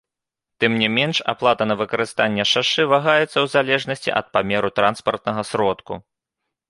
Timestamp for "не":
0.83-0.87